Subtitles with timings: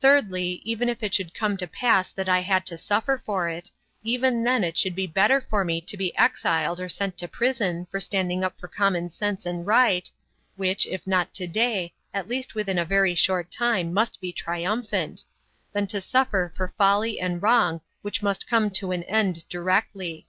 [0.00, 3.70] Thirdly, even if it should come to pass that I had to suffer for it,
[4.02, 7.86] even then it would be better for me to be exiled or sent to prison
[7.88, 10.10] for standing up for common sense and right
[10.56, 15.22] which, if not to day, at least within a very short time, must be triumphant
[15.72, 20.26] than to suffer for folly and wrong which must come to an end directly.